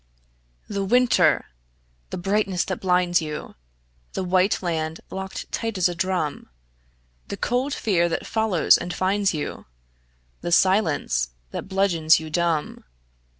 [0.67, 1.45] The winter!
[2.09, 3.53] the brightness that blinds you,
[4.13, 6.49] The white land locked tight as a drum,
[7.27, 9.67] The cold fear that follows and finds you,
[10.41, 12.83] The silence that bludgeons you dumb.